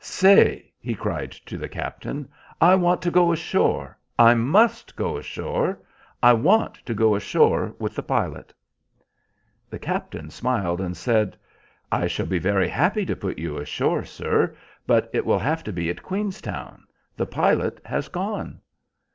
"Say," 0.03 0.73
he 0.79 0.95
cried 0.95 1.29
to 1.45 1.59
the 1.59 1.69
captain, 1.69 2.27
"I 2.59 2.73
want 2.73 3.03
to 3.03 3.11
go 3.11 3.31
ashore. 3.31 3.95
I 4.17 4.33
must 4.33 4.95
go 4.95 5.15
ashore. 5.17 5.77
I 6.23 6.33
want 6.33 6.73
to 6.87 6.95
go 6.95 7.13
ashore 7.13 7.75
with 7.77 7.93
the 7.93 8.01
pilot." 8.01 8.51
The 9.69 9.77
captain 9.77 10.31
smiled, 10.31 10.81
and 10.81 10.97
said, 10.97 11.37
"I 11.91 12.07
shall 12.07 12.25
be 12.25 12.39
very 12.39 12.67
happy 12.67 13.05
to 13.05 13.15
put 13.15 13.37
you 13.37 13.59
ashore, 13.59 14.03
sir, 14.03 14.55
but 14.87 15.07
it 15.13 15.23
will 15.23 15.37
have 15.37 15.63
to 15.65 15.71
be 15.71 15.87
at 15.91 16.01
Queenstown. 16.01 16.85
The 17.15 17.27
pilot 17.27 17.79
has 17.85 18.07
gone." 18.07 18.59